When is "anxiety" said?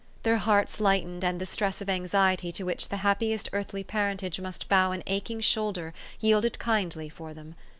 1.87-2.51